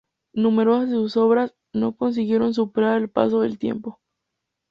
Numerosas 0.33 0.89
de 0.89 0.95
sus 0.95 1.15
obras 1.15 1.53
no 1.75 1.95
consiguieron 1.95 2.55
superar 2.55 2.99
el 2.99 3.07
paso 3.11 3.41
del 3.41 3.59
tiempo. 3.59 3.99